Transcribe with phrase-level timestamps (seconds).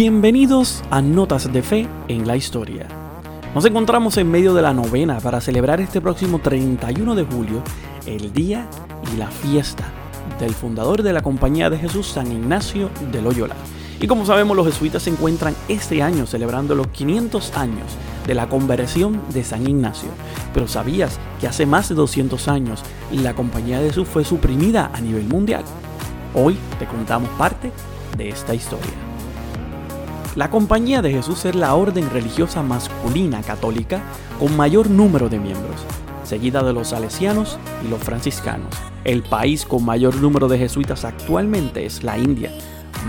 [0.00, 2.86] Bienvenidos a Notas de Fe en la Historia.
[3.52, 7.64] Nos encontramos en medio de la novena para celebrar este próximo 31 de julio
[8.06, 8.68] el día
[9.12, 9.82] y la fiesta
[10.38, 13.56] del fundador de la Compañía de Jesús, San Ignacio de Loyola.
[14.00, 18.48] Y como sabemos, los jesuitas se encuentran este año celebrando los 500 años de la
[18.48, 20.10] conversión de San Ignacio.
[20.54, 25.00] Pero ¿sabías que hace más de 200 años la Compañía de Jesús fue suprimida a
[25.00, 25.64] nivel mundial?
[26.34, 27.72] Hoy te contamos parte
[28.16, 29.17] de esta historia.
[30.38, 34.00] La Compañía de Jesús es la orden religiosa masculina católica
[34.38, 35.84] con mayor número de miembros,
[36.22, 38.72] seguida de los salesianos y los franciscanos.
[39.02, 42.52] El país con mayor número de jesuitas actualmente es la India,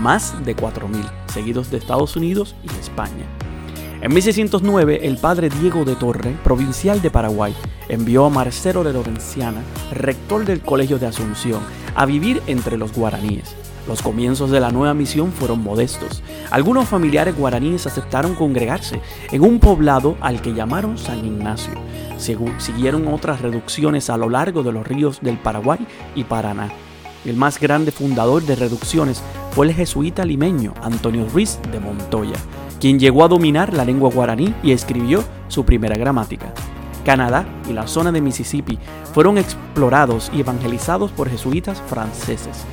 [0.00, 3.26] más de 4.000, seguidos de Estados Unidos y España.
[4.02, 7.54] En 1609, el padre Diego de Torre, provincial de Paraguay,
[7.88, 9.62] envió a Marcelo de Lorenciana,
[9.92, 11.60] rector del Colegio de Asunción,
[11.94, 13.54] a vivir entre los guaraníes.
[13.90, 16.22] Los comienzos de la nueva misión fueron modestos.
[16.52, 19.00] Algunos familiares guaraníes aceptaron congregarse
[19.32, 21.74] en un poblado al que llamaron San Ignacio.
[22.16, 25.80] Siguieron otras reducciones a lo largo de los ríos del Paraguay
[26.14, 26.70] y Paraná.
[27.24, 32.36] El más grande fundador de reducciones fue el jesuita limeño Antonio Ruiz de Montoya,
[32.78, 36.54] quien llegó a dominar la lengua guaraní y escribió su primera gramática.
[37.04, 38.78] Canadá y la zona de Mississippi
[39.12, 42.64] fueron explorados y evangelizados por jesuitas franceses.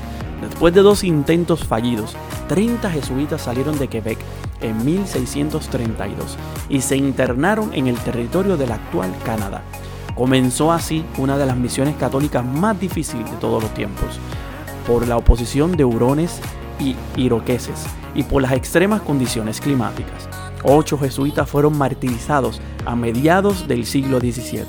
[0.42, 2.16] Después de dos intentos fallidos,
[2.48, 4.18] 30 jesuitas salieron de Quebec
[4.62, 6.38] en 1632
[6.70, 9.64] y se internaron en el territorio del actual Canadá.
[10.16, 14.20] Comenzó así una de las misiones católicas más difíciles de todos los tiempos,
[14.88, 16.40] por la oposición de hurones
[16.80, 20.28] y iroqueses y por las extremas condiciones climáticas.
[20.64, 24.66] Ocho jesuitas fueron martirizados a mediados del siglo XVII.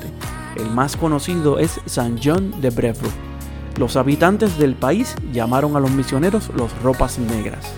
[0.55, 3.28] El más conocido es San John de Brevoort.
[3.77, 7.73] Los habitantes del país llamaron a los misioneros los ropas negras.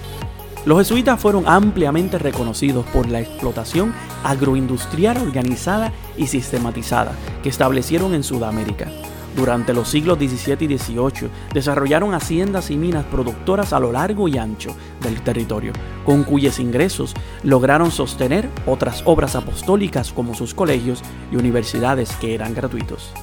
[0.63, 3.93] Los jesuitas fueron ampliamente reconocidos por la explotación
[4.23, 8.87] agroindustrial organizada y sistematizada que establecieron en Sudamérica.
[9.35, 14.37] Durante los siglos XVII y XVIII desarrollaron haciendas y minas productoras a lo largo y
[14.37, 15.71] ancho del territorio,
[16.05, 21.01] con cuyos ingresos lograron sostener otras obras apostólicas como sus colegios
[21.31, 23.13] y universidades que eran gratuitos.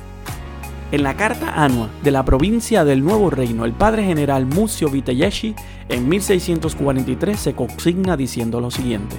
[0.91, 5.55] En la carta anua de la provincia del Nuevo Reino, el padre general Mucio Vitelleshi
[5.91, 9.15] en 1643 se consigna diciendo lo siguiente: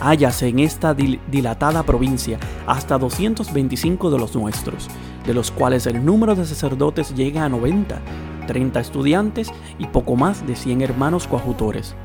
[0.00, 4.86] Hállase en esta dilatada provincia hasta 225 de los nuestros,
[5.26, 8.00] de los cuales el número de sacerdotes llega a 90,
[8.46, 11.96] 30 estudiantes y poco más de 100 hermanos coajutores.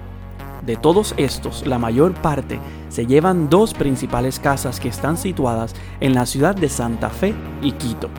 [0.65, 2.59] De todos estos, la mayor parte
[2.89, 7.73] se llevan dos principales casas que están situadas en la ciudad de Santa Fe y
[7.73, 8.09] Quito.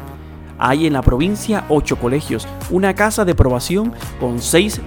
[0.59, 4.81] Hay en la provincia ocho colegios, una casa de probación con seis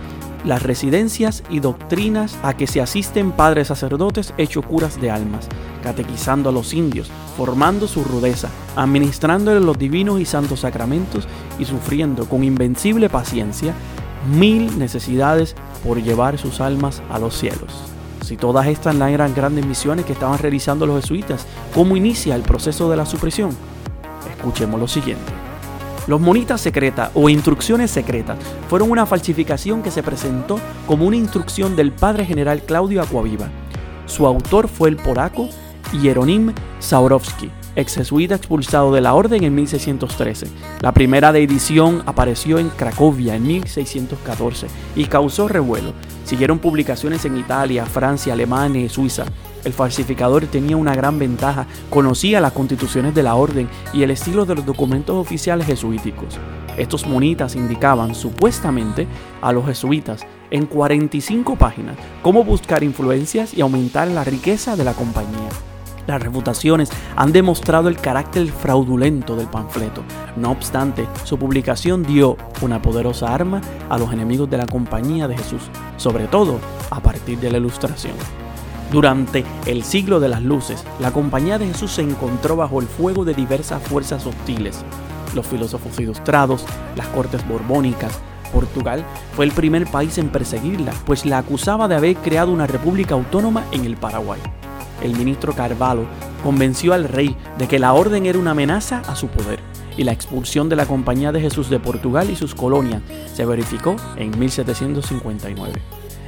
[0.45, 5.47] las residencias y doctrinas a que se asisten padres sacerdotes hecho curas de almas,
[5.83, 11.27] catequizando a los indios, formando su rudeza, administrándole los divinos y santos sacramentos
[11.59, 13.73] y sufriendo con invencible paciencia
[14.35, 17.73] mil necesidades por llevar sus almas a los cielos.
[18.23, 22.89] Si todas estas eran grandes misiones que estaban realizando los jesuitas, ¿cómo inicia el proceso
[22.89, 23.49] de la supresión?
[24.29, 25.40] Escuchemos lo siguiente.
[26.07, 28.37] Los monitas secretas o instrucciones secretas
[28.69, 33.49] fueron una falsificación que se presentó como una instrucción del padre general Claudio Aquaviva.
[34.07, 35.47] Su autor fue el polaco
[35.93, 40.47] Hieronym Saurowski, ex jesuita expulsado de la orden en 1613.
[40.81, 45.93] La primera edición apareció en Cracovia en 1614 y causó revuelo.
[46.25, 49.25] Siguieron publicaciones en Italia, Francia, Alemania y Suiza.
[49.63, 54.45] El falsificador tenía una gran ventaja, conocía las constituciones de la orden y el estilo
[54.45, 56.39] de los documentos oficiales jesuíticos.
[56.77, 59.07] Estos monitas indicaban supuestamente
[59.41, 64.93] a los jesuitas en 45 páginas cómo buscar influencias y aumentar la riqueza de la
[64.93, 65.49] compañía.
[66.07, 70.03] Las refutaciones han demostrado el carácter fraudulento del panfleto.
[70.35, 75.37] No obstante, su publicación dio una poderosa arma a los enemigos de la compañía de
[75.37, 75.63] Jesús,
[75.97, 76.59] sobre todo
[76.89, 78.15] a partir de la ilustración.
[78.91, 83.23] Durante el siglo de las luces, la compañía de Jesús se encontró bajo el fuego
[83.23, 84.83] de diversas fuerzas hostiles.
[85.33, 86.65] Los filósofos ilustrados,
[86.97, 88.19] las cortes borbónicas,
[88.51, 93.15] Portugal fue el primer país en perseguirla, pues la acusaba de haber creado una república
[93.15, 94.41] autónoma en el Paraguay.
[95.01, 96.05] El ministro Carvalho
[96.43, 99.59] convenció al rey de que la orden era una amenaza a su poder
[99.97, 103.01] y la expulsión de la Compañía de Jesús de Portugal y sus colonias
[103.33, 105.81] se verificó en 1759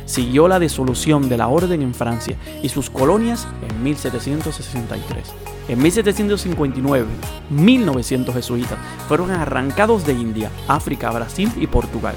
[0.06, 5.34] siguió la disolución de la orden en Francia y sus colonias en 1763.
[5.70, 7.08] En 1759,
[7.50, 8.78] 1900 jesuitas
[9.08, 12.16] fueron arrancados de India, África, Brasil y Portugal.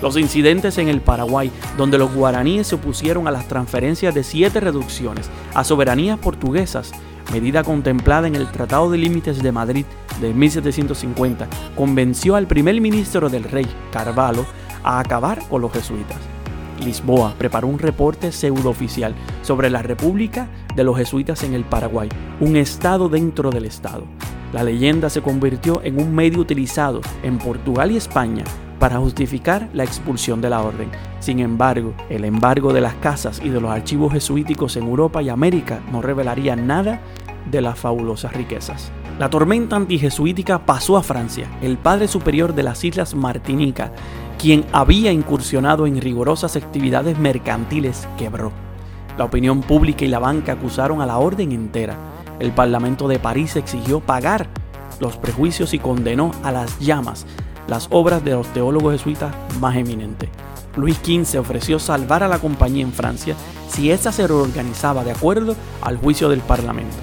[0.00, 4.60] Los incidentes en el Paraguay, donde los guaraníes se opusieron a las transferencias de siete
[4.60, 6.92] reducciones a soberanías portuguesas,
[7.32, 9.84] medida contemplada en el Tratado de Límites de Madrid
[10.20, 14.46] de 1750, convenció al primer ministro del rey, Carvalho,
[14.84, 16.18] a acabar con los jesuitas.
[16.80, 22.08] Lisboa preparó un reporte pseudooficial sobre la República de los Jesuitas en el Paraguay,
[22.38, 24.04] un estado dentro del estado.
[24.52, 28.44] La leyenda se convirtió en un medio utilizado en Portugal y España
[28.78, 30.90] para justificar la expulsión de la orden.
[31.20, 35.28] Sin embargo, el embargo de las casas y de los archivos jesuíticos en Europa y
[35.28, 37.00] América no revelaría nada
[37.50, 38.90] de las fabulosas riquezas.
[39.18, 41.48] La tormenta antijesuítica pasó a Francia.
[41.60, 43.92] El padre superior de las Islas Martinica,
[44.38, 48.52] quien había incursionado en rigurosas actividades mercantiles, quebró.
[49.16, 51.96] La opinión pública y la banca acusaron a la orden entera.
[52.38, 54.46] El Parlamento de París exigió pagar
[55.00, 57.26] los prejuicios y condenó a las llamas
[57.68, 60.30] las obras de los teólogos jesuitas más eminentes.
[60.76, 63.34] Luis XV ofreció salvar a la compañía en Francia
[63.68, 66.96] si ésta se reorganizaba de acuerdo al juicio del Parlamento.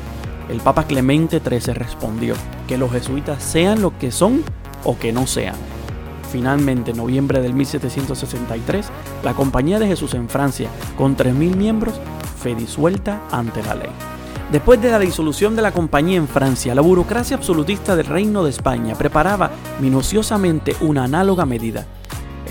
[0.50, 2.36] El Papa Clemente XIII respondió
[2.68, 4.44] que los jesuitas sean lo que son
[4.84, 5.56] o que no sean.
[6.32, 8.88] Finalmente, en noviembre del 1763,
[9.24, 11.96] la Compañía de Jesús en Francia, con 3.000 miembros,
[12.38, 14.15] fue disuelta ante la ley.
[14.52, 18.52] Después de la disolución de la compañía en Francia, la burocracia absolutista del Reino de
[18.52, 19.50] España preparaba
[19.82, 21.86] minuciosamente una análoga medida.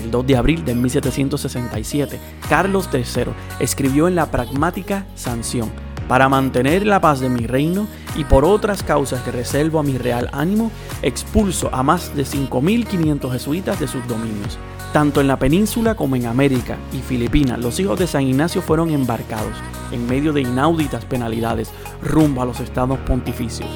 [0.03, 2.19] El 2 de abril de 1767,
[2.49, 5.71] Carlos III escribió en la pragmática sanción,
[6.09, 9.97] para mantener la paz de mi reino y por otras causas que reservo a mi
[9.97, 10.71] real ánimo,
[11.01, 14.59] expulso a más de 5.500 jesuitas de sus dominios.
[14.95, 18.91] Tanto en la península como en América y Filipinas, los hijos de San Ignacio fueron
[18.91, 19.51] embarcados
[19.91, 21.69] en medio de inauditas penalidades
[22.01, 23.67] rumbo a los estados pontificios.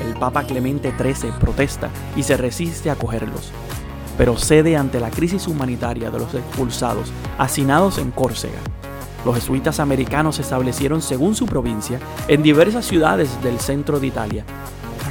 [0.00, 3.50] El Papa Clemente XIII protesta y se resiste a acogerlos,
[4.16, 8.60] pero cede ante la crisis humanitaria de los expulsados, hacinados en Córcega.
[9.24, 11.98] Los jesuitas americanos se establecieron según su provincia
[12.28, 14.44] en diversas ciudades del centro de Italia,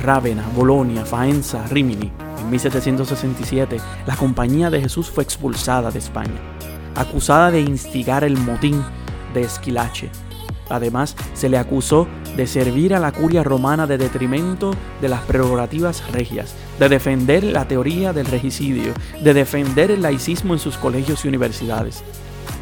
[0.01, 2.26] Rávena, Bolonia, Faenza, Rimini.
[2.47, 6.39] En 1767, la Compañía de Jesús fue expulsada de España,
[6.95, 8.85] acusada de instigar el motín
[9.33, 10.09] de Esquilache.
[10.69, 12.07] Además, se le acusó
[12.37, 14.71] de servir a la curia romana de detrimento
[15.01, 20.61] de las prerrogativas regias, de defender la teoría del regicidio, de defender el laicismo en
[20.61, 22.01] sus colegios y universidades.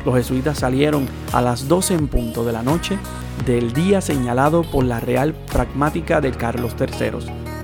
[0.04, 2.98] Los jesuitas salieron a las 12 en punto de la noche
[3.46, 7.55] del día señalado por la Real Pragmática de Carlos III.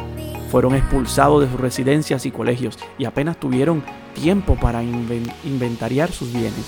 [0.51, 3.83] Fueron expulsados de sus residencias y colegios y apenas tuvieron
[4.13, 6.65] tiempo para inventariar sus bienes.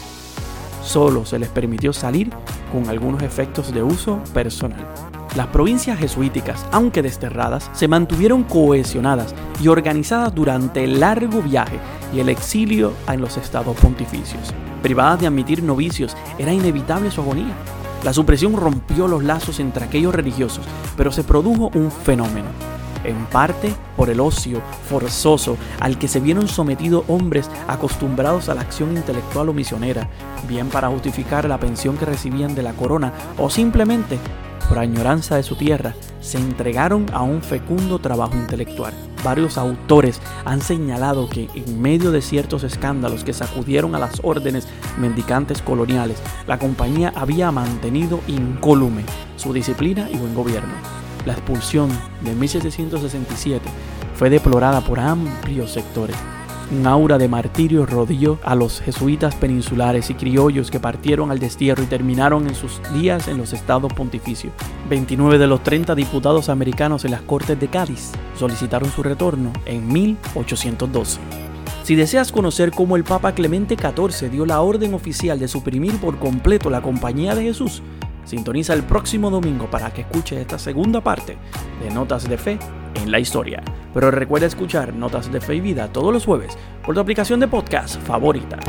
[0.82, 2.30] Solo se les permitió salir
[2.72, 4.88] con algunos efectos de uso personal.
[5.36, 11.78] Las provincias jesuíticas, aunque desterradas, se mantuvieron cohesionadas y organizadas durante el largo viaje
[12.14, 14.54] y el exilio en los estados pontificios.
[14.82, 17.54] Privadas de admitir novicios, era inevitable su agonía.
[18.04, 20.64] La supresión rompió los lazos entre aquellos religiosos,
[20.96, 22.48] pero se produjo un fenómeno,
[23.04, 28.62] en parte por el ocio forzoso al que se vieron sometidos hombres acostumbrados a la
[28.62, 30.10] acción intelectual o misionera,
[30.48, 34.20] bien para justificar la pensión que recibían de la corona o simplemente
[34.68, 38.94] por añoranza de su tierra, se entregaron a un fecundo trabajo intelectual.
[39.24, 44.68] Varios autores han señalado que en medio de ciertos escándalos que sacudieron a las órdenes
[44.98, 49.04] mendicantes coloniales, la compañía había mantenido incólume
[49.36, 51.03] su disciplina y buen gobierno.
[51.26, 51.90] La expulsión
[52.22, 53.64] de 1767
[54.16, 56.16] fue deplorada por amplios sectores
[56.72, 61.84] un aura de martirio rodeó a los jesuitas peninsulares y criollos que partieron al destierro
[61.84, 64.54] y terminaron en sus días en los estados pontificios.
[64.90, 69.88] 29 de los 30 diputados americanos en las Cortes de Cádiz solicitaron su retorno en
[69.92, 71.20] 1812.
[71.84, 76.18] Si deseas conocer cómo el Papa Clemente XIV dio la orden oficial de suprimir por
[76.18, 77.84] completo la Compañía de Jesús,
[78.26, 81.38] sintoniza el próximo domingo para que escuches esta segunda parte
[81.82, 82.60] de Notas de Fe
[82.96, 83.64] en la Historia.
[83.94, 87.48] Pero recuerda escuchar Notas de Fe y Vida todos los jueves por tu aplicación de
[87.48, 88.60] podcast favorita.